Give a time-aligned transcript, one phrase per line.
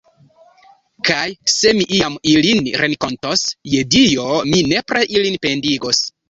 [1.09, 1.25] Kaj
[1.55, 6.03] se mi iam ilin renkontos, je Dio, mi nepre ilin pendigos.